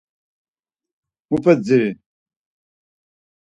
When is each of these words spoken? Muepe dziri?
Muepe 1.29 1.53
dziri? 1.63 1.91